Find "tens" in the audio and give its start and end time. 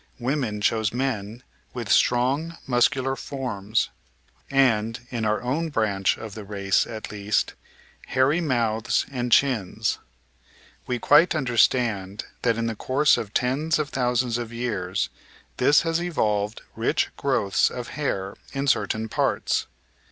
13.35-13.77